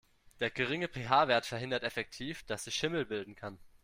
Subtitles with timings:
[0.39, 3.59] Der geringe PH-Wert verhindert effektiv, dass sich Schimmel bilden kann.